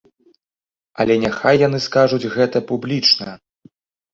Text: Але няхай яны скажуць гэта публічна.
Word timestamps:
Але 1.03 1.17
няхай 1.25 1.55
яны 1.67 1.79
скажуць 1.87 2.29
гэта 2.37 2.57
публічна. 2.73 3.37